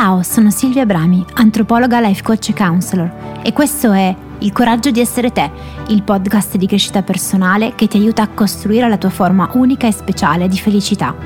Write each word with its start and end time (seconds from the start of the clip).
Ciao, 0.00 0.22
sono 0.22 0.52
Silvia 0.52 0.86
Brami, 0.86 1.24
antropologa, 1.34 1.98
life 1.98 2.22
coach 2.22 2.50
e 2.50 2.54
counselor 2.54 3.40
e 3.42 3.52
questo 3.52 3.90
è 3.90 4.14
Il 4.38 4.52
coraggio 4.52 4.92
di 4.92 5.00
essere 5.00 5.32
te, 5.32 5.50
il 5.88 6.04
podcast 6.04 6.56
di 6.56 6.68
crescita 6.68 7.02
personale 7.02 7.74
che 7.74 7.88
ti 7.88 7.96
aiuta 7.96 8.22
a 8.22 8.28
costruire 8.28 8.88
la 8.88 8.96
tua 8.96 9.10
forma 9.10 9.50
unica 9.54 9.88
e 9.88 9.92
speciale 9.92 10.46
di 10.46 10.56
felicità. 10.56 11.16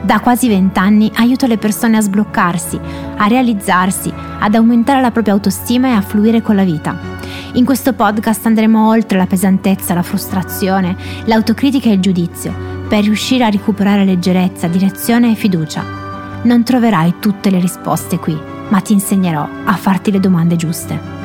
Da 0.00 0.20
quasi 0.20 0.46
vent'anni 0.46 1.10
aiuto 1.16 1.48
le 1.48 1.58
persone 1.58 1.96
a 1.96 2.00
sbloccarsi, 2.02 2.78
a 3.16 3.26
realizzarsi, 3.26 4.12
ad 4.38 4.54
aumentare 4.54 5.00
la 5.00 5.10
propria 5.10 5.34
autostima 5.34 5.88
e 5.88 5.94
a 5.94 6.00
fluire 6.00 6.40
con 6.40 6.54
la 6.54 6.62
vita. 6.62 6.96
In 7.54 7.64
questo 7.64 7.94
podcast 7.94 8.46
andremo 8.46 8.90
oltre 8.90 9.18
la 9.18 9.26
pesantezza, 9.26 9.92
la 9.92 10.04
frustrazione, 10.04 10.96
l'autocritica 11.24 11.88
e 11.88 11.94
il 11.94 12.00
giudizio, 12.00 12.54
per 12.86 13.02
riuscire 13.02 13.42
a 13.42 13.50
recuperare 13.50 14.04
leggerezza, 14.04 14.68
direzione 14.68 15.32
e 15.32 15.34
fiducia 15.34 16.03
non 16.44 16.62
troverai 16.62 17.18
tutte 17.20 17.50
le 17.50 17.58
risposte 17.58 18.18
qui, 18.18 18.38
ma 18.68 18.80
ti 18.80 18.92
insegnerò 18.92 19.46
a 19.64 19.76
farti 19.76 20.10
le 20.10 20.20
domande 20.20 20.56
giuste. 20.56 21.22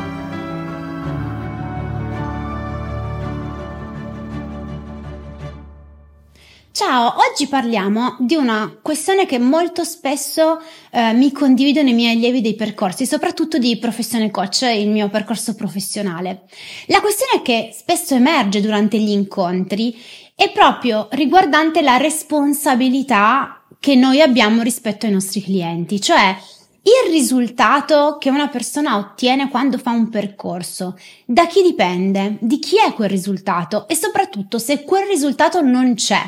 Ciao, 6.71 7.15
oggi 7.29 7.47
parliamo 7.47 8.15
di 8.19 8.35
una 8.35 8.73
questione 8.81 9.25
che 9.25 9.37
molto 9.37 9.83
spesso 9.83 10.61
eh, 10.91 11.11
mi 11.11 11.31
condividono 11.33 11.89
i 11.89 11.93
miei 11.93 12.15
allievi 12.15 12.39
dei 12.39 12.55
percorsi, 12.55 13.05
soprattutto 13.05 13.57
di 13.57 13.77
professione 13.77 14.31
coach, 14.31 14.61
il 14.61 14.89
mio 14.89 15.09
percorso 15.09 15.55
professionale. 15.55 16.43
La 16.87 17.01
questione 17.01 17.41
che 17.41 17.75
spesso 17.77 18.15
emerge 18.15 18.61
durante 18.61 18.97
gli 18.97 19.09
incontri 19.09 19.95
è 20.33 20.51
proprio 20.51 21.09
riguardante 21.11 21.81
la 21.81 21.97
responsabilità 21.97 23.58
che 23.79 23.95
noi 23.95 24.21
abbiamo 24.21 24.61
rispetto 24.61 25.05
ai 25.05 25.11
nostri 25.11 25.41
clienti, 25.41 26.01
cioè 26.01 26.35
il 26.81 27.11
risultato 27.11 28.17
che 28.19 28.29
una 28.29 28.47
persona 28.47 28.97
ottiene 28.97 29.49
quando 29.49 29.77
fa 29.77 29.91
un 29.91 30.09
percorso, 30.09 30.97
da 31.25 31.45
chi 31.45 31.61
dipende, 31.61 32.37
di 32.39 32.59
chi 32.59 32.77
è 32.77 32.93
quel 32.93 33.09
risultato? 33.09 33.87
E 33.87 33.95
soprattutto 33.95 34.59
se 34.59 34.83
quel 34.83 35.07
risultato 35.07 35.61
non 35.61 35.93
c'è, 35.95 36.21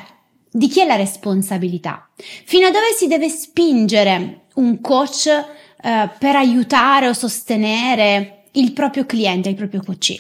di 0.50 0.68
chi 0.68 0.82
è 0.82 0.86
la 0.86 0.96
responsabilità, 0.96 2.10
fino 2.16 2.68
a 2.68 2.72
dove 2.72 2.94
si 2.96 3.08
deve 3.08 3.30
spingere 3.30 4.42
un 4.56 4.82
coach 4.82 5.28
eh, 5.28 6.10
per 6.20 6.36
aiutare 6.36 7.08
o 7.08 7.14
sostenere 7.14 8.41
il 8.54 8.74
proprio 8.74 9.06
cliente, 9.06 9.50
il 9.50 9.56
proprio 9.56 9.82
coach. 9.86 10.20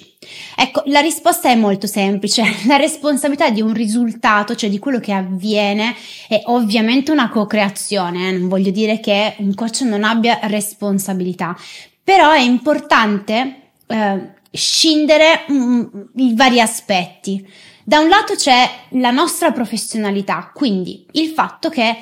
Ecco, 0.55 0.83
la 0.85 0.99
risposta 0.99 1.49
è 1.49 1.55
molto 1.55 1.87
semplice. 1.87 2.43
La 2.67 2.77
responsabilità 2.77 3.49
di 3.49 3.61
un 3.61 3.73
risultato, 3.73 4.55
cioè 4.55 4.69
di 4.69 4.79
quello 4.79 4.99
che 4.99 5.11
avviene, 5.11 5.95
è 6.27 6.41
ovviamente 6.45 7.11
una 7.11 7.29
co-creazione. 7.29 8.29
Eh? 8.29 8.31
Non 8.37 8.47
voglio 8.47 8.71
dire 8.71 8.99
che 8.99 9.35
un 9.39 9.53
coach 9.53 9.81
non 9.81 10.03
abbia 10.03 10.39
responsabilità, 10.43 11.57
però 12.03 12.31
è 12.31 12.39
importante 12.39 13.71
eh, 13.87 14.19
scindere 14.51 15.45
mm, 15.51 15.83
i 16.15 16.35
vari 16.35 16.61
aspetti. 16.61 17.45
Da 17.83 17.99
un 17.99 18.09
lato 18.09 18.35
c'è 18.35 18.69
la 18.91 19.11
nostra 19.11 19.51
professionalità, 19.51 20.51
quindi 20.53 21.05
il 21.13 21.29
fatto 21.29 21.69
che 21.69 21.97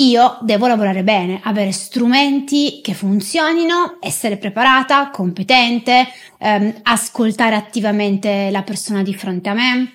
io 0.00 0.38
devo 0.42 0.68
lavorare 0.68 1.02
bene, 1.02 1.40
avere 1.42 1.72
strumenti 1.72 2.80
che 2.82 2.94
funzionino, 2.94 3.96
essere 4.00 4.36
preparata, 4.36 5.10
competente, 5.10 6.06
ehm, 6.38 6.80
ascoltare 6.82 7.56
attivamente 7.56 8.50
la 8.50 8.62
persona 8.62 9.02
di 9.02 9.12
fronte 9.14 9.48
a 9.48 9.54
me. 9.54 9.92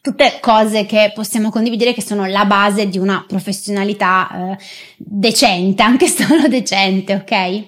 Tutte 0.00 0.38
cose 0.40 0.86
che 0.86 1.12
possiamo 1.14 1.50
condividere 1.50 1.92
che 1.92 2.00
sono 2.00 2.24
la 2.24 2.46
base 2.46 2.88
di 2.88 2.96
una 2.96 3.22
professionalità 3.28 4.52
eh, 4.52 4.58
decente, 4.96 5.82
anche 5.84 6.08
solo 6.08 6.48
decente, 6.48 7.14
ok? 7.16 7.64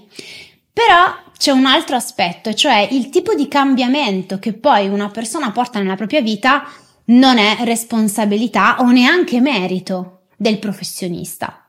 Però 0.73 1.15
c'è 1.37 1.51
un 1.51 1.67
altro 1.67 1.97
aspetto, 1.97 2.55
cioè 2.55 2.89
il 2.91 3.11
tipo 3.11 3.35
di 3.35 3.49
cambiamento 3.49 4.39
che 4.39 4.55
poi 4.55 4.89
una 4.89 5.11
persona 5.11 5.51
porta 5.51 5.79
nella 5.81 5.97
propria 5.97 6.23
vita 6.23 6.65
non 7.07 7.37
è 7.37 7.59
responsabilità 7.65 8.77
o 8.79 8.91
neanche 8.91 9.39
merito 9.41 10.22
del 10.43 10.59
professionista. 10.59 11.65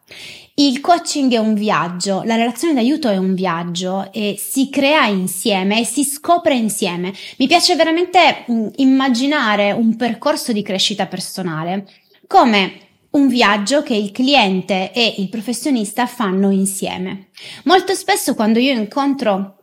Il 0.56 0.82
coaching 0.82 1.32
è 1.32 1.38
un 1.38 1.54
viaggio, 1.54 2.22
la 2.24 2.36
relazione 2.36 2.74
d'aiuto 2.74 3.10
è 3.10 3.18
un 3.18 3.34
viaggio 3.34 4.12
e 4.12 4.36
si 4.38 4.70
crea 4.70 5.06
insieme 5.06 5.80
e 5.80 5.86
si 5.86 6.04
scopre 6.04 6.56
insieme. 6.56 7.14
Mi 7.38 7.48
piace 7.48 7.76
veramente 7.76 8.46
mm, 8.52 8.68
immaginare 8.76 9.72
un 9.72 9.96
percorso 9.96 10.52
di 10.52 10.62
crescita 10.62 11.08
personale 11.08 11.88
come 12.28 12.80
un 13.12 13.28
viaggio 13.28 13.84
che 13.84 13.96
il 13.96 14.12
cliente 14.12 14.92
e 14.92 15.16
il 15.18 15.30
professionista 15.30 16.06
fanno 16.06 16.52
insieme. 16.52 17.30
Molto 17.64 17.94
spesso 17.94 18.36
quando 18.36 18.60
io 18.60 18.74
incontro 18.74 19.58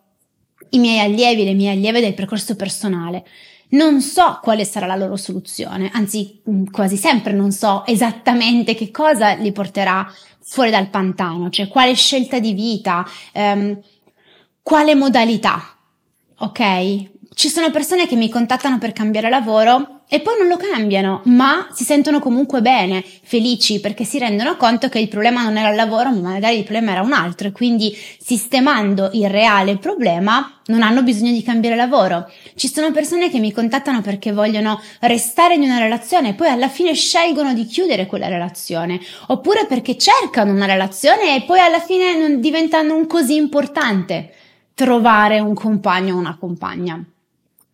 i 0.70 0.78
miei 0.78 1.00
allievi, 1.00 1.44
le 1.44 1.54
mie 1.54 1.70
allieve 1.70 2.00
del 2.00 2.14
percorso 2.14 2.54
personale, 2.56 3.24
non 3.70 4.00
so 4.00 4.38
quale 4.42 4.64
sarà 4.64 4.86
la 4.86 4.96
loro 4.96 5.16
soluzione, 5.16 5.90
anzi 5.92 6.40
mm, 6.48 6.66
quasi 6.66 6.96
sempre 6.96 7.32
non 7.32 7.52
so 7.52 7.84
esattamente 7.86 8.74
che 8.74 8.90
cosa 8.90 9.34
li 9.34 9.52
porterà 9.52 10.10
fuori 10.40 10.70
dal 10.70 10.88
pantano, 10.88 11.50
cioè 11.50 11.68
quale 11.68 11.94
scelta 11.94 12.38
di 12.40 12.52
vita, 12.52 13.06
ehm, 13.32 13.78
quale 14.62 14.94
modalità, 14.94 15.76
ok? 16.38 17.10
Ci 17.32 17.48
sono 17.48 17.70
persone 17.70 18.08
che 18.08 18.16
mi 18.16 18.28
contattano 18.28 18.78
per 18.78 18.92
cambiare 18.92 19.30
lavoro 19.30 20.00
e 20.08 20.20
poi 20.20 20.34
non 20.36 20.48
lo 20.48 20.56
cambiano, 20.56 21.22
ma 21.26 21.68
si 21.72 21.84
sentono 21.84 22.18
comunque 22.18 22.60
bene, 22.60 23.04
felici, 23.22 23.78
perché 23.78 24.04
si 24.04 24.18
rendono 24.18 24.56
conto 24.56 24.88
che 24.88 24.98
il 24.98 25.06
problema 25.06 25.44
non 25.44 25.56
era 25.56 25.70
il 25.70 25.76
lavoro, 25.76 26.10
ma 26.10 26.32
magari 26.32 26.58
il 26.58 26.64
problema 26.64 26.90
era 26.90 27.02
un 27.02 27.12
altro 27.12 27.46
e 27.46 27.52
quindi 27.52 27.96
sistemando 28.18 29.10
il 29.12 29.30
reale 29.30 29.78
problema 29.78 30.60
non 30.66 30.82
hanno 30.82 31.04
bisogno 31.04 31.30
di 31.30 31.44
cambiare 31.44 31.76
lavoro. 31.76 32.30
Ci 32.56 32.68
sono 32.68 32.90
persone 32.90 33.30
che 33.30 33.38
mi 33.38 33.52
contattano 33.52 34.02
perché 34.02 34.32
vogliono 34.32 34.80
restare 34.98 35.54
in 35.54 35.62
una 35.62 35.78
relazione 35.78 36.30
e 36.30 36.34
poi 36.34 36.48
alla 36.48 36.68
fine 36.68 36.92
scelgono 36.94 37.54
di 37.54 37.64
chiudere 37.64 38.06
quella 38.06 38.26
relazione, 38.26 39.00
oppure 39.28 39.66
perché 39.66 39.96
cercano 39.96 40.52
una 40.52 40.66
relazione 40.66 41.36
e 41.36 41.42
poi 41.42 41.60
alla 41.60 41.80
fine 41.80 42.18
non 42.18 42.40
diventa 42.40 42.82
non 42.82 43.06
così 43.06 43.36
importante 43.36 44.34
trovare 44.74 45.38
un 45.38 45.54
compagno 45.54 46.16
o 46.16 46.18
una 46.18 46.36
compagna. 46.36 47.02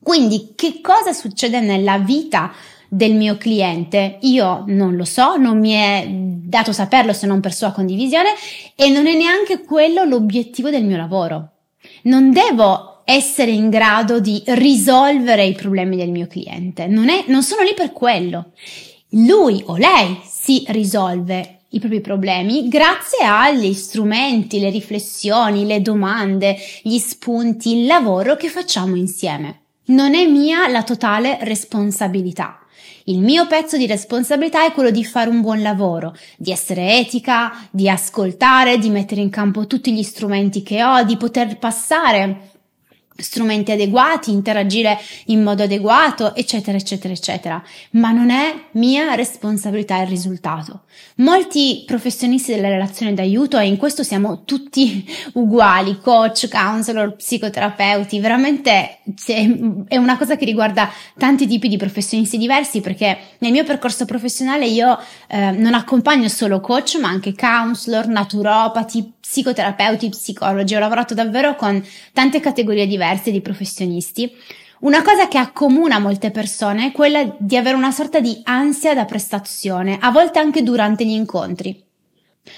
Quindi 0.03 0.53
che 0.55 0.81
cosa 0.81 1.13
succede 1.13 1.61
nella 1.61 1.99
vita 1.99 2.53
del 2.89 3.15
mio 3.15 3.37
cliente? 3.37 4.19
Io 4.23 4.65
non 4.69 4.97
lo 4.97 5.05
so, 5.05 5.37
non 5.37 5.59
mi 5.59 5.73
è 5.73 6.07
dato 6.09 6.73
saperlo 6.73 7.13
se 7.13 7.27
non 7.27 7.41
per 7.41 7.53
sua 7.53 7.73
condivisione 7.73 8.31
e 8.75 8.89
non 8.89 9.07
è 9.07 9.17
neanche 9.17 9.63
quello 9.63 10.05
l'obiettivo 10.05 10.71
del 10.71 10.85
mio 10.85 10.97
lavoro. 10.97 11.51
Non 12.03 12.31
devo 12.31 13.03
essere 13.05 13.51
in 13.51 13.71
grado 13.71 14.21
di 14.21 14.43
risolvere 14.47 15.45
i 15.45 15.55
problemi 15.55 15.97
del 15.97 16.11
mio 16.11 16.27
cliente, 16.27 16.87
non, 16.87 17.09
è, 17.09 17.25
non 17.29 17.43
sono 17.43 17.63
lì 17.63 17.75
per 17.75 17.93
quello. 17.93 18.53
Lui 19.11 19.63
o 19.67 19.77
lei 19.77 20.21
si 20.25 20.65
risolve 20.69 21.57
i 21.71 21.79
propri 21.79 22.01
problemi 22.01 22.69
grazie 22.69 23.25
agli 23.25 23.73
strumenti, 23.73 24.59
le 24.61 24.71
riflessioni, 24.71 25.67
le 25.67 25.83
domande, 25.83 26.57
gli 26.83 26.99
spunti, 26.99 27.79
il 27.79 27.87
lavoro 27.87 28.37
che 28.37 28.49
facciamo 28.49 28.97
insieme. 28.97 29.66
Non 29.89 30.15
è 30.15 30.27
mia 30.27 30.67
la 30.67 30.83
totale 30.83 31.39
responsabilità. 31.43 32.59
Il 33.05 33.21
mio 33.21 33.47
pezzo 33.47 33.77
di 33.77 33.87
responsabilità 33.87 34.65
è 34.65 34.73
quello 34.73 34.91
di 34.91 35.05
fare 35.05 35.31
un 35.31 35.41
buon 35.41 35.63
lavoro, 35.63 36.13
di 36.37 36.51
essere 36.51 36.99
etica, 36.99 37.53
di 37.71 37.89
ascoltare, 37.89 38.79
di 38.79 38.91
mettere 38.91 39.21
in 39.21 39.31
campo 39.31 39.69
tutti 39.69 39.93
gli 39.93 40.03
strumenti 40.03 40.65
che 40.65 40.83
ho, 40.83 41.05
di 41.05 41.17
poter 41.17 41.59
passare 41.59 42.55
strumenti 43.17 43.73
adeguati, 43.73 44.31
interagire 44.31 44.99
in 45.27 45.43
modo 45.43 45.63
adeguato, 45.63 46.35
eccetera, 46.35 46.77
eccetera, 46.77 47.13
eccetera. 47.13 47.63
Ma 47.93 48.11
non 48.13 48.31
è 48.31 48.55
mia 48.73 49.15
responsabilità 49.15 50.01
il 50.01 50.09
risultato. 50.09 50.83
Molti 51.17 51.85
professionisti 51.87 52.55
della 52.55 52.69
relazione 52.69 53.15
d'aiuto, 53.15 53.59
e 53.59 53.67
in 53.67 53.77
questo 53.77 54.03
siamo 54.03 54.45
tutti 54.45 55.05
uguali, 55.35 55.99
coach, 56.01 56.49
counselor, 56.49 57.17
psicoterapeuti, 57.17 58.21
veramente 58.21 58.99
è 59.89 59.97
una 59.97 60.17
cosa 60.17 60.37
che 60.37 60.45
riguarda 60.45 60.91
tanti 61.17 61.47
tipi 61.47 61.69
di 61.69 61.77
professionisti 61.77 62.39
diversi 62.39 62.81
perché 62.81 63.19
nel 63.39 63.53
mio 63.53 63.65
percorso 63.65 64.05
professionale 64.05 64.67
io 64.67 64.99
eh, 65.29 65.53
non 65.53 65.75
accompagno 65.75 66.29
solo 66.29 66.61
coach, 66.61 66.99
ma 67.01 67.09
anche 67.09 67.35
counselor, 67.35 68.07
naturopati, 68.09 69.15
psicoterapeuti, 69.21 70.09
psicologi. 70.11 70.75
Ho 70.75 70.79
lavorato 70.79 71.15
davvero 71.15 71.57
con 71.57 71.83
tante 72.13 72.41
categorie 72.41 72.87
diverse 72.87 73.06
diverse 73.07 73.31
di 73.31 73.41
professionisti, 73.41 74.31
una 74.81 75.03
cosa 75.03 75.29
che 75.29 75.39
accomuna 75.39 75.99
molte 75.99 76.31
persone 76.31 76.87
è 76.87 76.93
quella 76.93 77.35
di 77.39 77.57
avere 77.57 77.77
una 77.77 77.91
sorta 77.91 78.21
di 78.21 78.41
ansia 78.43 78.95
da 78.95 79.05
prestazione, 79.05 79.97
a 80.01 80.11
volte 80.11 80.39
anche 80.39 80.63
durante 80.63 81.07
gli 81.07 81.13
incontri. 81.13 81.83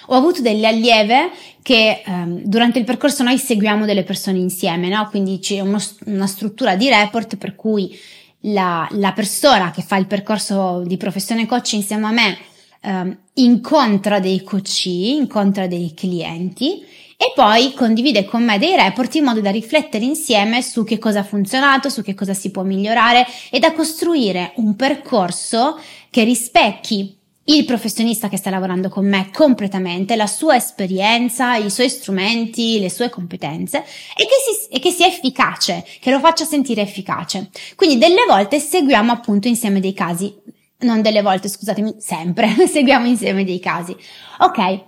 Ho 0.07 0.17
avuto 0.17 0.43
delle 0.43 0.67
allieve 0.67 1.31
che 1.63 2.03
ehm, 2.05 2.43
durante 2.43 2.79
il 2.79 2.85
percorso 2.85 3.23
noi 3.23 3.39
seguiamo 3.39 3.87
delle 3.87 4.03
persone 4.03 4.39
insieme, 4.39 4.89
no? 4.89 5.07
quindi 5.09 5.39
c'è 5.39 5.61
uno, 5.61 5.79
una 6.07 6.27
struttura 6.27 6.77
di 6.77 6.89
report 6.89 7.37
per 7.37 7.55
cui 7.55 7.97
la, 8.41 8.87
la, 8.93 9.13
persona 9.13 9.71
che 9.71 9.83
fa 9.83 9.97
il 9.97 10.07
percorso 10.07 10.83
di 10.85 10.97
professione 10.97 11.47
coach 11.47 11.73
insieme 11.73 12.07
a 12.07 12.11
me 12.11 12.39
eh, 12.81 13.17
incontra 13.35 14.21
dei 14.21 14.43
coach, 14.43 14.85
incontra 14.87 15.67
dei 15.67 15.95
clienti 15.95 16.85
e 17.21 17.33
poi 17.35 17.75
condivide 17.75 18.25
con 18.25 18.45
me 18.45 18.59
dei 18.59 18.77
report 18.77 19.17
in 19.17 19.25
modo 19.25 19.41
da 19.41 19.51
riflettere 19.51 20.05
insieme 20.05 20.63
su 20.63 20.85
che 20.85 20.99
cosa 20.99 21.19
ha 21.19 21.25
funzionato, 21.25 21.89
su 21.89 22.01
che 22.03 22.15
cosa 22.15 22.33
si 22.33 22.53
può 22.53 22.63
migliorare 22.63 23.27
e 23.51 23.59
da 23.59 23.73
costruire 23.73 24.53
un 24.57 24.77
percorso 24.77 25.81
che 26.11 26.23
rispecchi 26.23 27.19
il 27.49 27.65
professionista 27.65 28.29
che 28.29 28.37
sta 28.37 28.51
lavorando 28.51 28.89
con 28.89 29.05
me 29.05 29.31
completamente, 29.33 30.15
la 30.15 30.29
sua 30.29 30.55
esperienza, 30.55 31.57
i 31.57 31.71
suoi 31.71 31.89
strumenti, 31.89 32.79
le 32.79 32.91
sue 32.91 33.09
competenze 33.11 33.79
e 33.79 34.25
che, 34.25 34.37
si, 34.45 34.69
e 34.69 34.79
che 34.79 34.91
sia 34.93 35.09
efficace, 35.09 35.85
che 36.01 36.13
lo 36.13 36.21
faccia 36.21 36.45
sentire 36.45 36.83
efficace. 36.83 37.51
Quindi 37.75 37.99
delle 37.99 38.27
volte 38.29 38.61
seguiamo 38.61 39.11
appunto 39.11 39.49
insieme 39.49 39.81
dei 39.81 39.93
casi, 39.93 40.33
non 40.81 41.03
delle 41.03 41.23
volte, 41.23 41.49
scusatemi, 41.49 41.97
sempre 41.99 42.55
seguiamo 42.69 43.09
insieme 43.09 43.43
dei 43.43 43.59
casi. 43.59 43.97
Ok. 44.39 44.85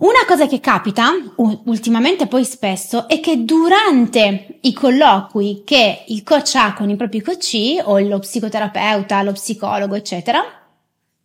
Una 0.00 0.24
cosa 0.26 0.46
che 0.46 0.60
capita, 0.60 1.10
ultimamente 1.36 2.26
poi 2.26 2.42
spesso, 2.46 3.06
è 3.06 3.20
che 3.20 3.44
durante 3.44 4.58
i 4.62 4.72
colloqui 4.72 5.60
che 5.62 6.04
il 6.06 6.22
coach 6.22 6.54
ha 6.54 6.72
con 6.72 6.88
i 6.88 6.96
propri 6.96 7.20
coach 7.20 7.82
o 7.84 7.98
lo 7.98 8.18
psicoterapeuta, 8.18 9.22
lo 9.22 9.32
psicologo, 9.32 9.94
eccetera, 9.94 10.42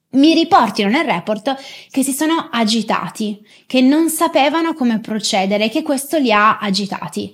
mi 0.09 0.33
riportino 0.33 0.89
nel 0.89 1.05
report 1.05 1.55
che 1.89 2.03
si 2.03 2.11
sono 2.11 2.49
agitati, 2.51 3.41
che 3.65 3.79
non 3.79 4.09
sapevano 4.09 4.73
come 4.73 4.99
procedere, 4.99 5.69
che 5.69 5.81
questo 5.81 6.17
li 6.17 6.33
ha 6.33 6.57
agitati. 6.57 7.33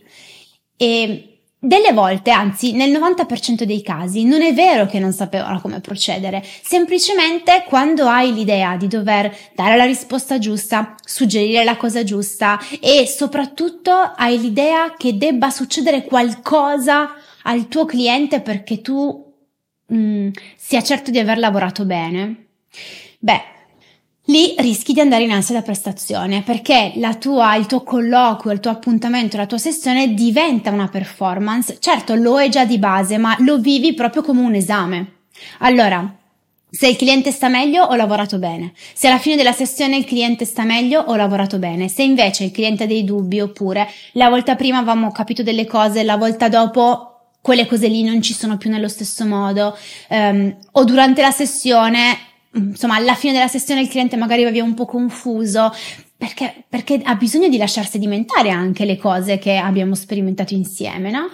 E 0.78 1.31
delle 1.64 1.94
volte, 1.94 2.32
anzi 2.32 2.72
nel 2.72 2.90
90% 2.90 3.64
dei 3.64 3.84
casi, 3.84 4.24
non 4.24 4.42
è 4.42 4.52
vero 4.52 4.88
che 4.88 4.98
non 4.98 5.14
sapevano 5.14 5.62
come 5.62 5.80
procedere, 5.80 6.44
semplicemente 6.44 7.64
quando 7.68 8.08
hai 8.08 8.34
l'idea 8.34 8.76
di 8.78 8.88
dover 8.88 9.32
dare 9.54 9.78
la 9.78 9.86
risposta 9.86 10.40
giusta, 10.40 10.96
suggerire 11.06 11.64
la 11.64 11.78
cosa 11.78 12.04
giusta 12.04 12.60
e 12.80 13.06
soprattutto 13.06 13.92
hai 13.92 14.40
l'idea 14.40 14.96
che 14.98 15.18
debba 15.18 15.52
succedere 15.52 16.04
qualcosa 16.04 17.14
al 17.44 17.68
tuo 17.68 17.86
cliente 17.86 18.42
perché 18.42 18.82
tu 18.82 19.32
mm, 19.94 20.30
sia 20.56 20.82
certo 20.82 21.12
di 21.12 21.20
aver 21.20 21.38
lavorato 21.38 21.86
bene, 21.86 22.48
Beh, 23.24 23.42
lì 24.26 24.54
rischi 24.58 24.94
di 24.94 25.00
andare 25.00 25.24
in 25.24 25.32
ansia 25.32 25.56
da 25.56 25.62
prestazione 25.62 26.42
perché 26.44 26.94
tua, 27.20 27.56
il 27.56 27.66
tuo 27.66 27.84
colloquio, 27.84 28.54
il 28.54 28.60
tuo 28.60 28.72
appuntamento, 28.72 29.38
la 29.38 29.46
tua 29.46 29.58
sessione 29.58 30.14
diventa 30.14 30.70
una 30.70 30.88
performance. 30.88 31.78
Certo, 31.80 32.16
lo 32.16 32.40
è 32.40 32.50
già 32.50 32.66
di 32.66 32.78
base, 32.78 33.18
ma 33.18 33.36
lo 33.40 33.58
vivi 33.58 33.94
proprio 33.94 34.22
come 34.22 34.42
un 34.42 34.54
esame. 34.54 35.14
Allora, 35.60 36.16
se 36.70 36.88
il 36.88 36.96
cliente 36.96 37.32
sta 37.32 37.50
meglio, 37.50 37.84
ho 37.84 37.96
lavorato 37.96 38.38
bene. 38.38 38.72
Se 38.94 39.08
alla 39.08 39.18
fine 39.18 39.36
della 39.36 39.52
sessione 39.52 39.98
il 39.98 40.06
cliente 40.06 40.46
sta 40.46 40.64
meglio, 40.64 41.02
ho 41.02 41.16
lavorato 41.16 41.58
bene. 41.58 41.90
Se 41.90 42.02
invece 42.02 42.46
il 42.46 42.52
cliente 42.52 42.84
ha 42.84 42.88
dei 42.88 43.04
dubbi, 43.04 43.42
oppure 43.42 43.90
la 44.14 44.30
volta 44.30 44.56
prima 44.56 44.78
avevamo 44.78 45.12
capito 45.12 45.44
delle 45.44 45.66
cose, 45.66 46.04
la 46.04 46.16
volta 46.16 46.48
dopo 46.48 47.08
quelle 47.42 47.66
cose 47.66 47.88
lì 47.88 48.04
non 48.04 48.22
ci 48.22 48.34
sono 48.34 48.56
più 48.56 48.70
nello 48.70 48.88
stesso 48.88 49.26
modo, 49.26 49.76
um, 50.10 50.56
o 50.72 50.84
durante 50.86 51.22
la 51.22 51.32
sessione 51.32 52.18
insomma, 52.54 52.96
alla 52.96 53.16
fine 53.16 53.34
della 53.34 53.48
sessione 53.48 53.82
il 53.82 53.88
cliente 53.88 54.18
magari 54.18 54.44
va 54.44 54.50
via 54.50 54.64
un 54.64 54.74
po' 54.74 54.86
confuso 54.86 55.74
perché, 56.18 56.66
perché 56.68 57.02
ha 57.04 57.16
bisogno 57.16 57.48
di 57.48 57.58
lasciarsi 57.58 57.92
sedimentare 57.94 58.50
anche 58.50 58.86
le 58.86 58.98
cose 58.98 59.38
che 59.38 59.58
abbiamo 59.58 59.96
sperimentato 59.96 60.54
insieme, 60.54 61.10
no? 61.10 61.30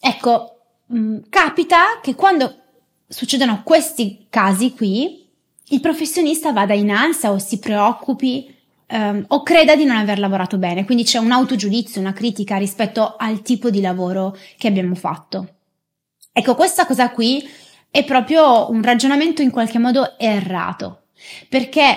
Ecco, 0.00 0.60
mh, 0.86 0.98
mm, 0.98 1.16
capita 1.28 2.00
che 2.00 2.14
quando 2.14 2.54
succedono 3.06 3.62
questi 3.62 4.26
casi 4.30 4.72
qui, 4.72 5.28
il 5.68 5.80
professionista 5.80 6.52
vada 6.52 6.74
in 6.74 6.90
ansia 6.90 7.30
o 7.30 7.38
si 7.38 7.58
preoccupi 7.58 8.54
um, 8.88 9.24
o 9.28 9.42
creda 9.42 9.76
di 9.76 9.84
non 9.84 9.96
aver 9.96 10.18
lavorato 10.18 10.58
bene, 10.58 10.84
quindi 10.84 11.04
c'è 11.04 11.18
un 11.18 11.32
autogiudizio, 11.32 12.00
una 12.00 12.12
critica 12.12 12.56
rispetto 12.56 13.16
al 13.16 13.42
tipo 13.42 13.70
di 13.70 13.80
lavoro 13.80 14.36
che 14.56 14.68
abbiamo 14.68 14.94
fatto. 14.94 15.48
Ecco, 16.32 16.54
questa 16.54 16.86
cosa 16.86 17.10
qui 17.10 17.46
è 17.92 18.04
proprio 18.04 18.70
un 18.70 18.82
ragionamento 18.82 19.42
in 19.42 19.50
qualche 19.50 19.78
modo 19.78 20.18
errato, 20.18 21.02
perché 21.50 21.96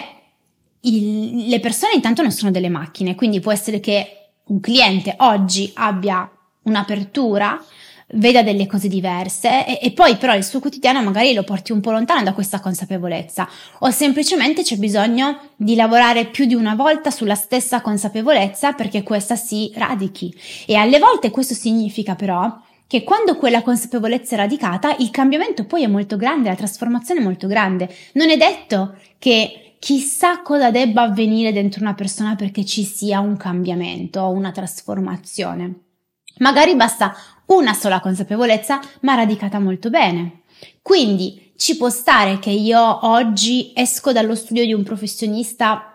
il, 0.82 1.48
le 1.48 1.60
persone 1.62 1.94
intanto 1.94 2.22
non 2.22 2.32
sono 2.32 2.52
delle 2.52 2.68
macchine, 2.68 3.16
quindi 3.16 3.40
può 3.40 3.54
essere 3.54 3.80
che 3.80 4.32
un 4.48 4.60
cliente 4.60 5.16
oggi 5.20 5.72
abbia 5.74 6.30
un'apertura, 6.64 7.64
veda 8.10 8.44
delle 8.44 8.68
cose 8.68 8.90
diverse 8.90 9.66
e, 9.66 9.80
e, 9.82 9.92
poi 9.92 10.18
però 10.18 10.36
il 10.36 10.44
suo 10.44 10.60
quotidiano 10.60 11.02
magari 11.02 11.34
lo 11.34 11.44
porti 11.44 11.72
un 11.72 11.80
po' 11.80 11.92
lontano 11.92 12.24
da 12.24 12.34
questa 12.34 12.60
consapevolezza. 12.60 13.48
O 13.80 13.90
semplicemente 13.90 14.64
c'è 14.64 14.76
bisogno 14.76 15.52
di 15.56 15.76
lavorare 15.76 16.26
più 16.26 16.46
di 16.46 16.56
una 16.56 16.76
volta 16.76 17.10
sulla 17.10 17.36
stessa 17.36 17.80
consapevolezza 17.80 18.74
perché 18.74 19.02
questa 19.02 19.38
si 19.38 19.72
radichi. 19.76 20.36
E 20.68 20.76
alle 20.76 21.00
volte 21.00 21.32
questo 21.32 21.54
significa 21.54 22.16
però 22.16 22.54
che 22.88 23.04
quando 23.04 23.36
quella 23.36 23.62
consapevolezza 23.62 24.36
è 24.36 24.38
radicata, 24.38 24.96
il 24.98 25.10
cambiamento 25.10 25.66
poi 25.66 25.84
è 25.84 25.88
molto 25.88 26.18
grande, 26.18 26.50
la 26.50 26.56
trasformazione 26.56 27.20
è 27.20 27.24
molto 27.24 27.48
grande. 27.48 27.94
Non 28.14 28.30
è 28.30 28.38
detto 28.38 28.96
che 29.18 29.78
chissà 29.80 30.42
cosa 30.42 30.72
debba 30.72 31.04
avvenire 31.04 31.52
dentro 31.52 31.82
una 31.82 31.94
persona 31.94 32.36
perché 32.36 32.64
ci 32.66 32.84
sia 32.84 33.20
un 33.20 33.38
cambiamento 33.38 34.22
o 34.22 34.32
una 34.32 34.52
trasformazione. 34.52 35.82
Magari 36.38 36.76
basta 36.76 37.16
una 37.48 37.74
sola 37.74 38.00
consapevolezza, 38.00 38.80
ma 39.02 39.16
radicata 39.16 39.60
molto 39.60 39.90
bene. 39.90 40.42
Quindi 40.82 41.54
ci 41.58 41.78
può 41.78 41.90
stare 41.90 42.40
che 42.40 42.50
io 42.50 43.06
oggi 43.08 43.72
esco 43.74 44.12
dallo 44.12 44.36
studio 44.36 44.66
di 44.66 44.74
un 44.74 44.84
professionista 44.84 45.95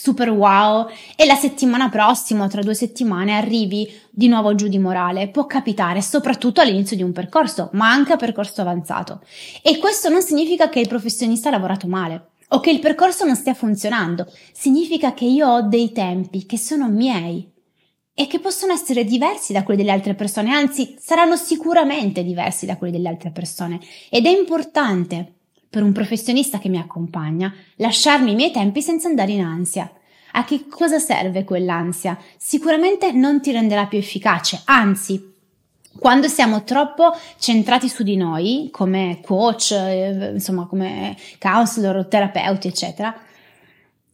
super 0.00 0.30
wow 0.30 0.88
e 1.16 1.26
la 1.26 1.34
settimana 1.34 1.88
prossima 1.88 2.46
tra 2.46 2.62
due 2.62 2.74
settimane 2.74 3.36
arrivi 3.36 3.90
di 4.10 4.28
nuovo 4.28 4.54
giù 4.54 4.68
di 4.68 4.78
morale. 4.78 5.28
Può 5.28 5.46
capitare 5.46 6.00
soprattutto 6.00 6.60
all'inizio 6.60 6.96
di 6.96 7.02
un 7.02 7.12
percorso, 7.12 7.70
ma 7.72 7.90
anche 7.90 8.12
a 8.12 8.16
percorso 8.16 8.60
avanzato. 8.60 9.22
E 9.62 9.78
questo 9.78 10.08
non 10.08 10.22
significa 10.22 10.68
che 10.68 10.80
il 10.80 10.88
professionista 10.88 11.48
ha 11.48 11.52
lavorato 11.52 11.86
male 11.88 12.30
o 12.50 12.60
che 12.60 12.70
il 12.70 12.78
percorso 12.78 13.24
non 13.24 13.36
stia 13.36 13.54
funzionando. 13.54 14.30
Significa 14.52 15.12
che 15.12 15.24
io 15.24 15.48
ho 15.48 15.62
dei 15.62 15.92
tempi 15.92 16.46
che 16.46 16.58
sono 16.58 16.88
miei 16.88 17.50
e 18.14 18.26
che 18.26 18.40
possono 18.40 18.72
essere 18.72 19.04
diversi 19.04 19.52
da 19.52 19.62
quelli 19.62 19.80
delle 19.80 19.94
altre 19.94 20.14
persone, 20.14 20.52
anzi 20.52 20.96
saranno 20.98 21.36
sicuramente 21.36 22.24
diversi 22.24 22.66
da 22.66 22.76
quelli 22.76 22.92
delle 22.92 23.08
altre 23.08 23.30
persone. 23.30 23.78
Ed 24.10 24.26
è 24.26 24.30
importante 24.30 25.34
per 25.70 25.82
un 25.82 25.92
professionista 25.92 26.58
che 26.58 26.68
mi 26.68 26.78
accompagna, 26.78 27.52
lasciarmi 27.76 28.32
i 28.32 28.34
miei 28.34 28.50
tempi 28.50 28.82
senza 28.82 29.08
andare 29.08 29.32
in 29.32 29.42
ansia. 29.42 29.90
A 30.32 30.44
che 30.44 30.66
cosa 30.68 30.98
serve 30.98 31.44
quell'ansia? 31.44 32.18
Sicuramente 32.36 33.12
non 33.12 33.40
ti 33.40 33.52
renderà 33.52 33.86
più 33.86 33.98
efficace, 33.98 34.60
anzi, 34.64 35.34
quando 35.98 36.28
siamo 36.28 36.62
troppo 36.62 37.12
centrati 37.38 37.88
su 37.88 38.02
di 38.02 38.16
noi, 38.16 38.68
come 38.70 39.20
coach, 39.22 39.72
eh, 39.72 40.30
insomma, 40.32 40.66
come 40.66 41.16
counselor, 41.38 42.06
terapeuti, 42.06 42.68
eccetera, 42.68 43.14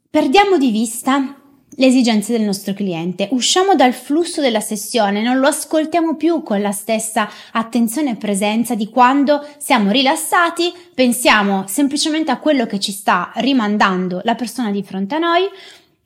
perdiamo 0.09 0.57
di 0.57 0.71
vista 0.71 1.37
le 1.77 1.87
esigenze 1.87 2.33
del 2.33 2.43
nostro 2.43 2.73
cliente, 2.73 3.29
usciamo 3.33 3.75
dal 3.75 3.93
flusso 3.93 4.41
della 4.41 4.61
sessione, 4.61 5.23
non 5.23 5.39
lo 5.39 5.49
ascoltiamo 5.49 6.17
più 6.17 6.43
con 6.43 6.61
la 6.61 6.73
stessa 6.73 7.29
attenzione 7.53 8.11
e 8.11 8.17
presenza 8.17 8.75
di 8.75 8.89
quando 8.89 9.45
siamo 9.59 9.91
rilassati, 9.91 10.73
pensiamo 10.95 11.65
semplicemente 11.67 12.31
a 12.31 12.39
quello 12.39 12.67
che 12.67 12.79
ci 12.79 12.93
sta 12.93 13.33
rimandando 13.37 14.21
la 14.25 14.35
persona 14.35 14.71
di 14.71 14.83
fronte 14.83 15.17
a 15.17 15.19
noi 15.19 15.49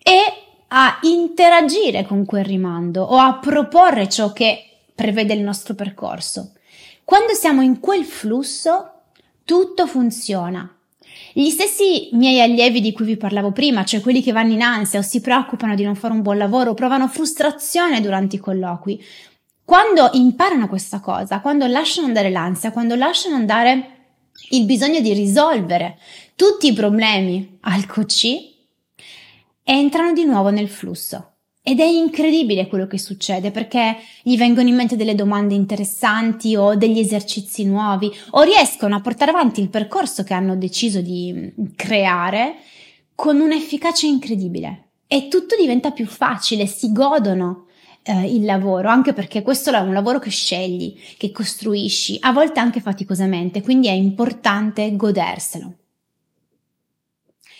e 0.02 0.20
a 0.68 0.98
interagire 1.02 2.04
con 2.04 2.24
quel 2.24 2.44
rimando 2.44 3.02
o 3.02 3.16
a 3.16 3.34
proporre 3.34 4.08
ciò 4.08 4.32
che 4.32 4.64
prevede 4.94 5.34
il 5.34 5.40
nostro 5.40 5.74
percorso. 5.74 6.52
Quando 7.04 7.32
siamo 7.32 7.62
in 7.62 7.80
quel 7.80 8.04
flusso, 8.04 8.92
tutto 9.44 9.86
funziona, 9.86 10.77
gli 11.32 11.50
stessi 11.50 12.08
miei 12.12 12.40
allievi 12.40 12.80
di 12.80 12.92
cui 12.92 13.04
vi 13.04 13.16
parlavo 13.16 13.52
prima, 13.52 13.84
cioè 13.84 14.00
quelli 14.00 14.22
che 14.22 14.32
vanno 14.32 14.52
in 14.52 14.62
ansia 14.62 14.98
o 14.98 15.02
si 15.02 15.20
preoccupano 15.20 15.74
di 15.74 15.84
non 15.84 15.94
fare 15.94 16.14
un 16.14 16.22
buon 16.22 16.38
lavoro, 16.38 16.74
provano 16.74 17.08
frustrazione 17.08 18.00
durante 18.00 18.36
i 18.36 18.38
colloqui. 18.40 19.02
Quando 19.64 20.10
imparano 20.14 20.66
questa 20.66 21.00
cosa, 21.00 21.40
quando 21.40 21.66
lasciano 21.66 22.06
andare 22.06 22.30
l'ansia, 22.30 22.72
quando 22.72 22.94
lasciano 22.94 23.36
andare 23.36 23.96
il 24.50 24.64
bisogno 24.64 25.00
di 25.00 25.12
risolvere 25.12 25.98
tutti 26.34 26.68
i 26.68 26.72
problemi 26.72 27.58
al 27.62 27.86
coach, 27.86 28.26
entrano 29.62 30.12
di 30.12 30.24
nuovo 30.24 30.48
nel 30.50 30.68
flusso. 30.68 31.37
Ed 31.68 31.80
è 31.80 31.84
incredibile 31.84 32.66
quello 32.66 32.86
che 32.86 32.96
succede 32.96 33.50
perché 33.50 33.98
gli 34.22 34.38
vengono 34.38 34.70
in 34.70 34.74
mente 34.74 34.96
delle 34.96 35.14
domande 35.14 35.52
interessanti 35.52 36.56
o 36.56 36.76
degli 36.76 36.98
esercizi 36.98 37.66
nuovi 37.66 38.10
o 38.30 38.40
riescono 38.40 38.96
a 38.96 39.02
portare 39.02 39.32
avanti 39.32 39.60
il 39.60 39.68
percorso 39.68 40.24
che 40.24 40.32
hanno 40.32 40.56
deciso 40.56 41.02
di 41.02 41.30
mm, 41.30 41.66
creare 41.76 42.54
con 43.14 43.38
un'efficacia 43.38 44.06
incredibile. 44.06 44.84
E 45.06 45.28
tutto 45.28 45.56
diventa 45.60 45.90
più 45.90 46.06
facile, 46.06 46.64
si 46.64 46.90
godono 46.90 47.66
eh, 48.02 48.34
il 48.34 48.46
lavoro, 48.46 48.88
anche 48.88 49.12
perché 49.12 49.42
questo 49.42 49.70
è 49.70 49.78
un 49.78 49.92
lavoro 49.92 50.18
che 50.18 50.30
scegli, 50.30 50.98
che 51.18 51.30
costruisci, 51.32 52.16
a 52.20 52.32
volte 52.32 52.60
anche 52.60 52.80
faticosamente, 52.80 53.60
quindi 53.60 53.88
è 53.88 53.92
importante 53.92 54.96
goderselo. 54.96 55.74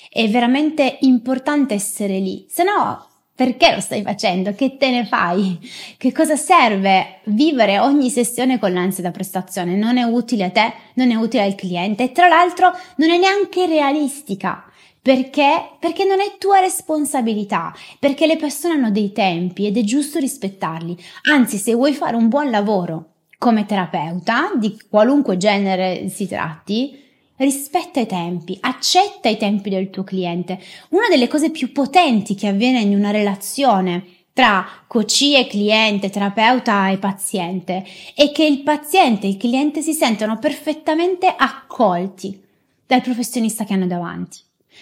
È 0.09 0.27
veramente 0.31 0.97
importante 1.03 1.75
essere 1.75 2.19
lì, 2.21 2.47
se 2.49 2.65
no 2.65 3.08
perché 3.39 3.73
lo 3.73 3.81
stai 3.81 4.03
facendo? 4.03 4.53
Che 4.53 4.77
te 4.79 4.91
ne 4.91 5.05
fai? 5.07 5.61
Che 5.97 6.11
cosa 6.11 6.35
serve 6.35 7.21
vivere 7.27 7.79
ogni 7.79 8.11
sessione 8.11 8.59
con 8.59 8.73
l'ansia 8.73 9.05
da 9.05 9.13
prestazione? 9.13 9.77
Non 9.77 9.97
è 9.97 10.03
utile 10.03 10.47
a 10.47 10.51
te, 10.51 10.73
non 10.95 11.13
è 11.13 11.15
utile 11.15 11.45
al 11.45 11.55
cliente 11.55 12.03
e 12.03 12.11
tra 12.11 12.27
l'altro 12.27 12.73
non 12.97 13.11
è 13.11 13.17
neanche 13.17 13.67
realistica. 13.67 14.65
Perché? 15.01 15.77
Perché 15.79 16.05
non 16.05 16.19
è 16.19 16.35
tua 16.37 16.59
responsabilità, 16.59 17.73
perché 18.01 18.27
le 18.27 18.37
persone 18.37 18.75
hanno 18.75 18.91
dei 18.91 19.13
tempi 19.13 19.67
ed 19.67 19.77
è 19.77 19.83
giusto 19.83 20.19
rispettarli. 20.19 20.97
Anzi, 21.31 21.59
se 21.59 21.75
vuoi 21.75 21.95
fare 21.95 22.17
un 22.17 22.27
buon 22.27 22.51
lavoro 22.51 23.11
come 23.39 23.67
terapeuta, 23.67 24.51
di 24.57 24.77
qualunque 24.91 25.37
genere 25.37 26.09
si 26.09 26.27
tratti, 26.27 27.08
rispetta 27.39 28.01
i 28.01 28.07
tempi, 28.07 28.57
accetta 28.61 29.29
i 29.29 29.37
tempi 29.37 29.71
del 29.71 29.91
tuo 29.91 30.05
cliente. 30.05 30.61
Una 30.91 31.09
delle 31.09 31.29
cose 31.29 31.51
più 31.51 31.73
potenti 31.73 32.35
che 32.35 32.49
avviene 32.49 32.81
in 32.81 32.95
una 32.95 33.11
relazione 33.11 34.05
tra 34.33 34.65
coach 34.87 35.23
e 35.35 35.49
cliente, 35.49 36.11
terapeuta 36.11 36.91
e 36.91 36.99
paziente 36.99 37.85
è 38.15 38.31
che 38.31 38.45
il 38.45 38.63
paziente 38.63 39.27
e 39.27 39.31
il 39.31 39.37
cliente 39.37 39.83
si 39.83 39.93
sentono 39.93 40.39
perfettamente 40.39 41.27
accolti 41.37 42.41
dal 42.87 43.03
professionista 43.03 43.65
che 43.65 43.73
hanno 43.73 43.89
davanti. 43.89 44.39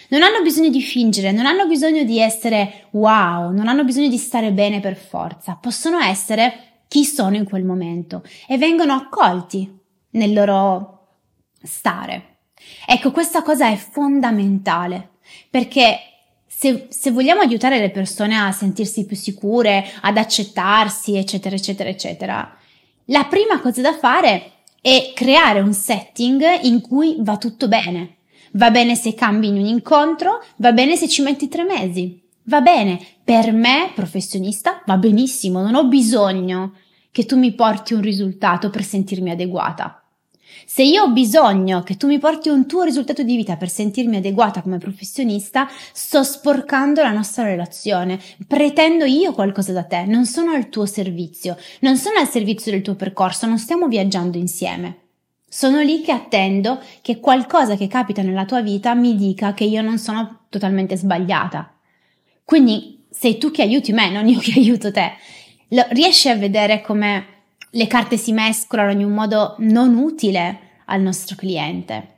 Non 0.09 0.21
hanno 0.21 0.43
bisogno 0.43 0.69
di 0.69 0.81
fingere, 0.81 1.31
non 1.31 1.47
hanno 1.47 1.65
bisogno 1.65 2.03
di 2.03 2.19
essere 2.19 2.85
wow, 2.91 3.51
non 3.51 3.67
hanno 3.67 3.83
bisogno 3.83 4.09
di 4.09 4.17
stare 4.17 4.51
bene 4.51 4.79
per 4.79 4.95
forza, 4.95 5.57
possono 5.59 5.99
essere 5.99 6.81
chi 6.87 7.03
sono 7.03 7.35
in 7.35 7.43
quel 7.43 7.63
momento 7.63 8.23
e 8.47 8.59
vengono 8.59 8.93
accolti 8.93 9.67
nel 10.11 10.33
loro 10.33 11.07
stare. 11.63 12.36
Ecco, 12.85 13.11
questa 13.11 13.41
cosa 13.41 13.69
è 13.69 13.75
fondamentale 13.75 15.09
perché 15.49 15.99
se, 16.47 16.87
se, 16.89 17.11
vogliamo 17.11 17.41
aiutare 17.41 17.79
le 17.79 17.91
persone 17.91 18.35
a 18.35 18.51
sentirsi 18.51 19.05
più 19.05 19.15
sicure, 19.15 19.85
ad 20.01 20.17
accettarsi, 20.17 21.15
eccetera, 21.15 21.55
eccetera, 21.55 21.89
eccetera, 21.89 22.57
la 23.05 23.25
prima 23.25 23.59
cosa 23.59 23.81
da 23.81 23.93
fare 23.93 24.51
è 24.81 25.11
creare 25.13 25.59
un 25.59 25.73
setting 25.73 26.43
in 26.63 26.81
cui 26.81 27.17
va 27.19 27.37
tutto 27.37 27.67
bene. 27.67 28.15
Va 28.53 28.71
bene 28.71 28.95
se 28.95 29.13
cambi 29.13 29.47
in 29.47 29.57
un 29.57 29.65
incontro, 29.65 30.43
va 30.57 30.71
bene 30.71 30.95
se 30.95 31.07
ci 31.07 31.21
metti 31.21 31.47
tre 31.47 31.63
mesi. 31.63 32.21
Va 32.43 32.61
bene, 32.61 32.99
per 33.23 33.51
me, 33.51 33.91
professionista, 33.93 34.81
va 34.85 34.97
benissimo, 34.97 35.61
non 35.61 35.75
ho 35.75 35.85
bisogno 35.85 36.73
che 37.11 37.25
tu 37.25 37.37
mi 37.37 37.53
porti 37.53 37.93
un 37.93 38.01
risultato 38.01 38.69
per 38.69 38.83
sentirmi 38.83 39.29
adeguata. 39.29 40.06
Se 40.65 40.83
io 40.83 41.03
ho 41.03 41.11
bisogno 41.11 41.81
che 41.83 41.97
tu 41.97 42.07
mi 42.07 42.19
porti 42.19 42.49
un 42.49 42.67
tuo 42.67 42.83
risultato 42.83 43.23
di 43.23 43.35
vita 43.35 43.55
per 43.57 43.69
sentirmi 43.69 44.17
adeguata 44.17 44.61
come 44.61 44.77
professionista, 44.77 45.67
sto 45.93 46.23
sporcando 46.23 47.01
la 47.01 47.11
nostra 47.11 47.43
relazione. 47.43 48.19
Pretendo 48.47 49.05
io 49.05 49.33
qualcosa 49.33 49.71
da 49.71 49.83
te, 49.83 50.05
non 50.05 50.25
sono 50.25 50.51
al 50.51 50.69
tuo 50.69 50.85
servizio, 50.85 51.57
non 51.81 51.97
sono 51.97 52.19
al 52.19 52.27
servizio 52.27 52.71
del 52.71 52.81
tuo 52.81 52.95
percorso, 52.95 53.45
non 53.45 53.57
stiamo 53.57 53.87
viaggiando 53.87 54.37
insieme. 54.37 55.05
Sono 55.49 55.81
lì 55.81 56.01
che 56.01 56.11
attendo 56.11 56.81
che 57.01 57.19
qualcosa 57.19 57.75
che 57.75 57.87
capita 57.87 58.21
nella 58.21 58.45
tua 58.45 58.61
vita 58.61 58.93
mi 58.93 59.15
dica 59.15 59.53
che 59.53 59.63
io 59.63 59.81
non 59.81 59.97
sono 59.97 60.45
totalmente 60.49 60.97
sbagliata. 60.97 61.73
Quindi 62.43 63.05
sei 63.09 63.37
tu 63.37 63.51
che 63.51 63.61
aiuti 63.61 63.93
me, 63.93 64.11
non 64.11 64.27
io 64.27 64.39
che 64.39 64.53
aiuto 64.57 64.91
te. 64.91 65.13
Lo, 65.69 65.85
riesci 65.89 66.29
a 66.29 66.35
vedere 66.35 66.81
come 66.81 67.36
le 67.77 67.85
carte 67.85 68.17
si 68.17 68.31
mescolano 68.31 68.91
in 68.91 69.05
un 69.05 69.13
modo 69.13 69.55
non 69.59 69.95
utile 69.95 70.81
al 70.85 70.99
nostro 70.99 71.35
cliente. 71.35 72.15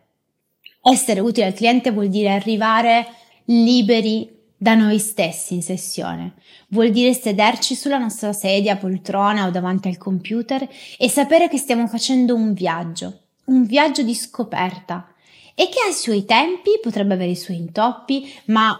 Essere 0.82 1.20
utile 1.20 1.48
al 1.48 1.54
cliente 1.54 1.92
vuol 1.92 2.08
dire 2.08 2.32
arrivare 2.32 3.06
liberi 3.46 4.38
da 4.56 4.74
noi 4.75 5.00
stessi 5.00 5.56
in 5.56 5.62
sessione. 5.62 6.36
Vuol 6.70 6.92
dire 6.92 7.13
sederci 7.13 7.75
sulla 7.75 7.98
nostra 7.98 8.32
sedia, 8.32 8.78
poltrona 8.78 9.48
o 9.48 9.51
davanti 9.51 9.89
al 9.89 9.98
computer 9.98 10.66
e 10.98 11.10
sapere 11.10 11.50
che 11.50 11.58
stiamo 11.58 11.88
facendo 11.88 12.36
un 12.36 12.54
viaggio, 12.54 13.24
un 13.46 13.66
viaggio 13.66 14.01
di 14.01 14.16
scoperta 14.16 15.13
e 15.56 15.68
che 15.68 15.80
ha 15.86 15.89
i 15.89 15.94
suoi 15.94 16.24
tempi, 16.24 16.80
potrebbe 16.82 17.16
avere 17.16 17.32
i 17.32 17.36
suoi 17.36 17.58
intoppi, 17.58 18.32
ma 18.46 18.80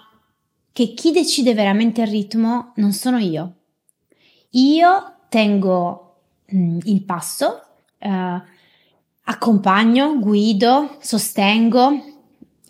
che 0.72 0.94
chi 0.94 1.12
decide 1.12 1.54
veramente 1.54 2.04
il 2.04 2.08
ritmo 2.08 2.72
non 2.76 2.94
sono 2.94 3.18
io. 3.18 3.56
Io 4.52 5.16
tengo 5.28 6.09
Mm, 6.56 6.80
il 6.84 7.04
passo, 7.04 7.62
eh, 7.98 8.42
accompagno, 9.24 10.20
guido, 10.20 10.98
sostengo, 11.00 11.92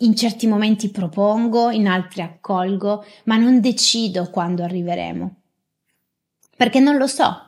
in 0.02 0.14
certi 0.14 0.46
momenti 0.46 0.90
propongo, 0.90 1.70
in 1.70 1.86
altri 1.86 2.22
accolgo, 2.22 3.04
ma 3.24 3.36
non 3.36 3.60
decido 3.60 4.30
quando 4.30 4.62
arriveremo. 4.62 5.34
Perché 6.56 6.80
non 6.80 6.96
lo 6.96 7.06
so. 7.06 7.44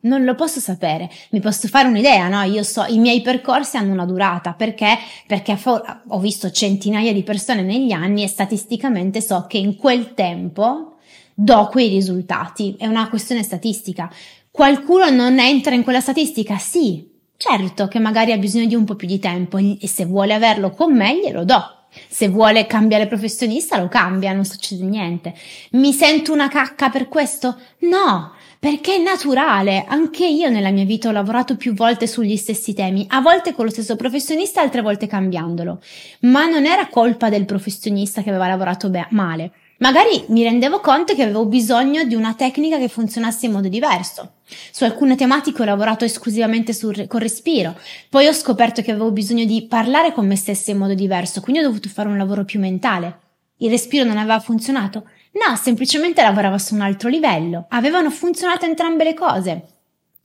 Non 0.00 0.24
lo 0.24 0.34
posso 0.36 0.60
sapere, 0.60 1.10
mi 1.30 1.40
posso 1.40 1.66
fare 1.66 1.88
un'idea, 1.88 2.28
no? 2.28 2.40
Io 2.42 2.62
so, 2.62 2.84
i 2.84 2.98
miei 2.98 3.22
percorsi 3.22 3.76
hanno 3.76 3.92
una 3.92 4.04
durata, 4.04 4.52
perché? 4.52 4.96
Perché 5.26 5.58
ho 6.06 6.18
visto 6.20 6.50
centinaia 6.50 7.12
di 7.12 7.24
persone 7.24 7.62
negli 7.62 7.90
anni 7.90 8.22
e 8.22 8.28
statisticamente 8.28 9.20
so 9.20 9.46
che 9.48 9.58
in 9.58 9.74
quel 9.74 10.14
tempo 10.14 10.96
do 11.34 11.68
quei 11.70 11.88
risultati, 11.88 12.76
è 12.78 12.86
una 12.86 13.10
questione 13.10 13.42
statistica. 13.42 14.10
Qualcuno 14.56 15.10
non 15.10 15.38
entra 15.38 15.74
in 15.74 15.82
quella 15.82 16.00
statistica? 16.00 16.56
Sì, 16.56 17.06
certo 17.36 17.88
che 17.88 17.98
magari 17.98 18.32
ha 18.32 18.38
bisogno 18.38 18.64
di 18.64 18.74
un 18.74 18.84
po' 18.86 18.94
più 18.94 19.06
di 19.06 19.18
tempo 19.18 19.58
e 19.58 19.86
se 19.86 20.06
vuole 20.06 20.32
averlo 20.32 20.70
con 20.70 20.96
me 20.96 21.20
glielo 21.20 21.44
do. 21.44 21.62
Se 22.08 22.28
vuole 22.28 22.66
cambiare 22.66 23.06
professionista 23.06 23.78
lo 23.78 23.88
cambia, 23.88 24.32
non 24.32 24.46
succede 24.46 24.84
niente. 24.84 25.34
Mi 25.72 25.92
sento 25.92 26.32
una 26.32 26.48
cacca 26.48 26.88
per 26.88 27.06
questo? 27.06 27.54
No, 27.80 28.32
perché 28.58 28.94
è 28.94 28.98
naturale. 28.98 29.84
Anche 29.86 30.26
io 30.26 30.48
nella 30.48 30.70
mia 30.70 30.86
vita 30.86 31.10
ho 31.10 31.12
lavorato 31.12 31.58
più 31.58 31.74
volte 31.74 32.06
sugli 32.06 32.38
stessi 32.38 32.72
temi, 32.72 33.04
a 33.10 33.20
volte 33.20 33.52
con 33.52 33.66
lo 33.66 33.70
stesso 33.70 33.94
professionista, 33.94 34.62
altre 34.62 34.80
volte 34.80 35.06
cambiandolo. 35.06 35.82
Ma 36.20 36.46
non 36.46 36.64
era 36.64 36.88
colpa 36.88 37.28
del 37.28 37.44
professionista 37.44 38.22
che 38.22 38.30
aveva 38.30 38.48
lavorato 38.48 38.88
be- 38.88 39.06
male 39.10 39.52
Magari 39.78 40.24
mi 40.28 40.42
rendevo 40.42 40.80
conto 40.80 41.14
che 41.14 41.22
avevo 41.22 41.44
bisogno 41.44 42.04
di 42.04 42.14
una 42.14 42.32
tecnica 42.32 42.78
che 42.78 42.88
funzionasse 42.88 43.44
in 43.44 43.52
modo 43.52 43.68
diverso. 43.68 44.36
Su 44.72 44.84
alcune 44.84 45.16
tematiche 45.16 45.60
ho 45.60 45.66
lavorato 45.66 46.06
esclusivamente 46.06 46.72
sul, 46.72 47.06
col 47.06 47.20
respiro, 47.20 47.76
poi 48.08 48.26
ho 48.26 48.32
scoperto 48.32 48.80
che 48.80 48.92
avevo 48.92 49.10
bisogno 49.10 49.44
di 49.44 49.66
parlare 49.66 50.12
con 50.12 50.26
me 50.26 50.36
stessa 50.36 50.70
in 50.70 50.78
modo 50.78 50.94
diverso, 50.94 51.42
quindi 51.42 51.60
ho 51.60 51.66
dovuto 51.66 51.90
fare 51.90 52.08
un 52.08 52.16
lavoro 52.16 52.44
più 52.44 52.58
mentale. 52.58 53.18
Il 53.58 53.68
respiro 53.68 54.04
non 54.04 54.16
aveva 54.16 54.40
funzionato? 54.40 55.08
No, 55.32 55.54
semplicemente 55.56 56.22
lavorava 56.22 56.58
su 56.58 56.74
un 56.74 56.80
altro 56.80 57.10
livello. 57.10 57.66
Avevano 57.68 58.10
funzionato 58.10 58.64
entrambe 58.64 59.04
le 59.04 59.14
cose. 59.14 59.64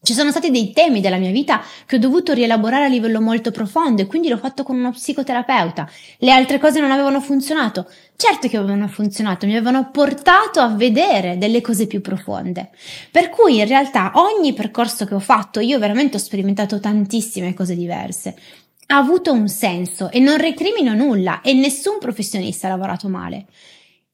Ci 0.04 0.14
sono 0.14 0.32
stati 0.32 0.50
dei 0.50 0.72
temi 0.74 1.00
della 1.00 1.18
mia 1.18 1.30
vita 1.30 1.62
che 1.86 1.98
ho 1.98 2.00
dovuto 2.00 2.34
rielaborare 2.34 2.86
a 2.86 2.88
livello 2.88 3.22
molto 3.22 3.52
profondo 3.52 4.02
e 4.02 4.08
quindi 4.08 4.30
l'ho 4.30 4.38
fatto 4.38 4.64
con 4.64 4.76
uno 4.76 4.90
psicoterapeuta. 4.90 5.88
Le 6.18 6.32
altre 6.32 6.58
cose 6.58 6.80
non 6.80 6.90
avevano 6.90 7.22
funzionato. 7.22 7.88
Certo 8.16 8.48
che 8.48 8.58
avevano 8.58 8.88
funzionato, 8.88 9.46
mi 9.46 9.56
avevano 9.56 9.92
portato 9.92 10.60
a 10.60 10.70
vedere 10.70 11.38
delle 11.38 11.62
cose 11.62 11.86
più 11.86 12.02
profonde. 12.02 12.72
Per 13.12 13.30
cui 13.30 13.60
in 13.60 13.68
realtà 13.68 14.14
ogni 14.16 14.54
percorso 14.54 15.06
che 15.06 15.14
ho 15.14 15.20
fatto, 15.20 15.60
io 15.60 15.78
veramente 15.78 16.18
ho 16.18 16.20
sperimentato 16.20 16.80
tantissime 16.80 17.54
cose 17.54 17.76
diverse. 17.76 18.36
Ha 18.88 18.98
avuto 18.98 19.32
un 19.32 19.48
senso 19.48 20.10
e 20.10 20.20
non 20.20 20.38
recrimino 20.38 20.96
nulla 20.96 21.42
e 21.42 21.54
nessun 21.54 22.00
professionista 22.00 22.66
ha 22.66 22.72
lavorato 22.72 23.08
male. 23.08 23.46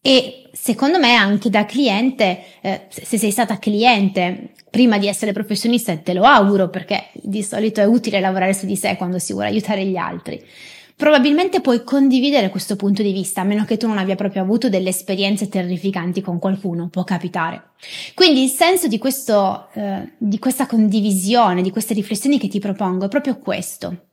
E 0.02 0.50
secondo 0.54 1.00
me 1.00 1.14
anche 1.14 1.50
da 1.50 1.66
cliente, 1.66 2.44
eh, 2.62 2.82
se 2.90 3.18
sei 3.18 3.32
stata 3.32 3.60
cliente 3.60 4.52
prima 4.70 4.98
di 4.98 5.08
essere 5.08 5.34
professionista, 5.34 5.96
te 5.98 6.14
lo 6.14 6.24
auguro 6.24 6.70
perché 6.70 7.10
di 7.14 7.44
solito 7.44 7.82
è 7.82 7.86
utile 7.86 8.20
lavorare 8.20 8.54
su 8.54 8.66
di 8.66 8.76
sé 8.76 8.96
quando 8.96 9.20
si 9.20 9.34
vuole 9.34 9.50
aiutare 9.50 9.86
gli 9.86 9.98
altri. 9.98 10.42
Probabilmente 10.98 11.62
puoi 11.62 11.84
condividere 11.84 12.50
questo 12.50 12.76
punto 12.76 13.04
di 13.04 13.12
vista, 13.12 13.42
a 13.42 13.44
meno 13.44 13.66
che 13.66 13.78
tu 13.78 13.86
non 13.86 14.00
abbia 14.00 14.16
proprio 14.16 14.42
avuto 14.42 14.68
delle 14.68 14.90
esperienze 14.90 15.48
terrificanti 15.48 16.22
con 16.22 16.40
qualcuno, 16.40 16.90
può 16.90 17.04
capitare. 17.04 17.70
Quindi 18.16 18.42
il 18.42 18.50
senso 18.50 18.88
di, 18.88 18.98
questo, 18.98 19.68
eh, 19.74 20.14
di 20.18 20.40
questa 20.40 20.66
condivisione, 20.66 21.62
di 21.62 21.70
queste 21.70 21.94
riflessioni 21.94 22.40
che 22.40 22.48
ti 22.48 22.58
propongo 22.58 23.06
è 23.06 23.10
proprio 23.10 23.38
questo. 23.38 24.07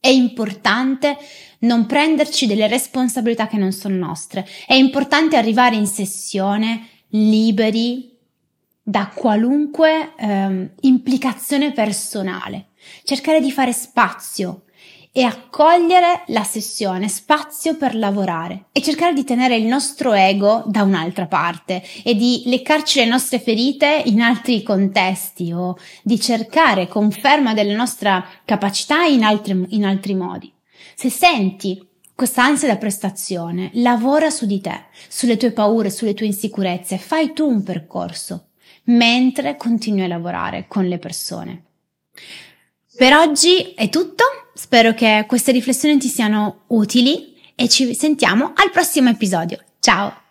È 0.00 0.08
importante 0.08 1.16
non 1.60 1.86
prenderci 1.86 2.46
delle 2.46 2.68
responsabilità 2.68 3.48
che 3.48 3.56
non 3.56 3.72
sono 3.72 3.96
nostre. 3.96 4.46
È 4.66 4.74
importante 4.74 5.36
arrivare 5.36 5.74
in 5.76 5.86
sessione 5.86 6.88
liberi 7.08 8.16
da 8.80 9.10
qualunque 9.12 10.14
ehm, 10.16 10.70
implicazione 10.80 11.72
personale. 11.72 12.68
Cercare 13.02 13.40
di 13.40 13.50
fare 13.50 13.72
spazio 13.72 14.62
e 15.12 15.22
accogliere 15.22 16.22
la 16.26 16.44
sessione, 16.44 17.08
spazio 17.08 17.76
per 17.76 17.94
lavorare 17.94 18.66
e 18.72 18.82
cercare 18.82 19.12
di 19.12 19.24
tenere 19.24 19.56
il 19.56 19.66
nostro 19.66 20.12
ego 20.12 20.62
da 20.66 20.82
un'altra 20.82 21.26
parte 21.26 21.82
e 22.04 22.14
di 22.14 22.42
leccarci 22.46 23.00
le 23.00 23.06
nostre 23.06 23.40
ferite 23.40 24.02
in 24.06 24.20
altri 24.20 24.62
contesti 24.62 25.52
o 25.52 25.76
di 26.02 26.20
cercare 26.20 26.88
conferma 26.88 27.54
della 27.54 27.74
nostra 27.74 28.24
capacità 28.44 29.04
in 29.04 29.24
altri, 29.24 29.66
in 29.70 29.84
altri 29.84 30.14
modi. 30.14 30.52
Se 30.94 31.10
senti 31.10 31.86
questa 32.14 32.42
ansia 32.42 32.66
da 32.66 32.76
prestazione, 32.76 33.70
lavora 33.74 34.28
su 34.30 34.44
di 34.44 34.60
te, 34.60 34.86
sulle 35.08 35.36
tue 35.36 35.52
paure, 35.52 35.88
sulle 35.88 36.14
tue 36.14 36.26
insicurezze, 36.26 36.98
fai 36.98 37.32
tu 37.32 37.48
un 37.48 37.62
percorso, 37.62 38.48
mentre 38.86 39.56
continui 39.56 40.02
a 40.02 40.08
lavorare 40.08 40.66
con 40.66 40.88
le 40.88 40.98
persone. 40.98 41.62
Per 42.98 43.14
oggi 43.14 43.74
è 43.76 43.88
tutto, 43.90 44.24
spero 44.54 44.92
che 44.92 45.24
queste 45.28 45.52
riflessioni 45.52 45.98
ti 45.98 46.08
siano 46.08 46.62
utili 46.66 47.36
e 47.54 47.68
ci 47.68 47.94
sentiamo 47.94 48.54
al 48.56 48.72
prossimo 48.72 49.08
episodio. 49.08 49.56
Ciao! 49.78 50.27